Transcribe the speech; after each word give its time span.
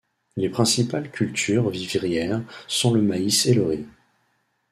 Les 0.35 0.49
principales 0.49 1.11
cultures 1.11 1.69
vivrières 1.69 2.41
sont 2.67 2.91
le 2.91 3.03
maïs 3.03 3.45
et 3.45 3.53
le 3.53 3.65
riz. 3.67 3.87